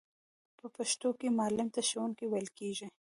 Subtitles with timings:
[0.57, 2.87] په پښتو کې معلم ته ښوونکی ویل کیږی.